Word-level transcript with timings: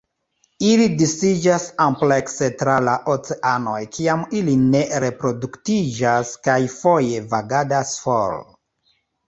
Ili 0.67 0.85
disiĝas 1.01 1.65
amplekse 1.85 2.49
tra 2.61 2.77
la 2.87 2.95
oceanoj 3.17 3.77
kiam 3.99 4.25
ili 4.41 4.57
ne 4.65 4.83
reproduktiĝas, 5.05 6.35
kaj 6.51 6.59
foje 6.81 7.23
vagadas 7.37 7.97
for. 8.09 8.39